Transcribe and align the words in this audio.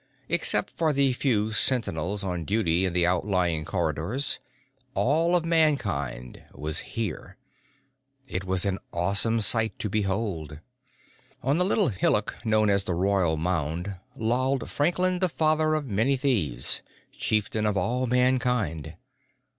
Except 0.29 0.71
for 0.71 0.93
the 0.93 1.13
few 1.13 1.51
sentinels 1.51 2.23
on 2.23 2.43
duty 2.43 2.85
in 2.87 2.93
the 2.93 3.05
outlying 3.05 3.63
corridors, 3.65 4.39
all 4.95 5.35
of 5.35 5.45
Mankind 5.45 6.41
was 6.55 6.79
here. 6.97 7.37
It 8.27 8.43
was 8.43 8.65
an 8.65 8.79
awesome 8.91 9.41
sight 9.41 9.77
to 9.77 9.91
behold. 9.91 10.59
On 11.43 11.59
the 11.59 11.65
little 11.65 11.89
hillock 11.89 12.35
known 12.43 12.67
as 12.67 12.85
the 12.85 12.95
Royal 12.95 13.37
Mound, 13.37 13.95
lolled 14.15 14.71
Franklin 14.71 15.19
the 15.19 15.29
Father 15.29 15.75
of 15.75 15.85
Many 15.85 16.17
Thieves, 16.17 16.81
Chieftain 17.15 17.67
of 17.67 17.77
all 17.77 18.07
Mankind. 18.07 18.95